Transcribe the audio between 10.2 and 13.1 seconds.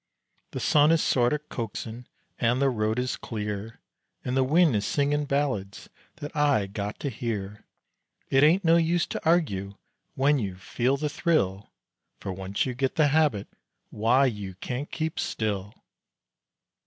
you feel the thrill; For once you git the